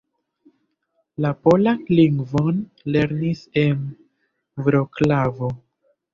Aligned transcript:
La 1.25 1.31
polan 1.47 1.83
lingvon 1.97 2.63
lernis 2.97 3.45
en 3.67 3.85
Vroclavo. 4.65 5.55